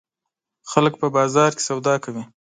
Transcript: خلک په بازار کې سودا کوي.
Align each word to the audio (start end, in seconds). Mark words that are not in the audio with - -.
خلک 0.71 0.93
په 1.01 1.07
بازار 1.15 1.51
کې 1.57 1.63
سودا 1.69 1.95
کوي. 2.03 2.23